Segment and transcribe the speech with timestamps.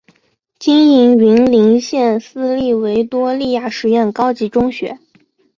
[0.57, 4.97] 经营云林县私立维多利亚实验高级中学。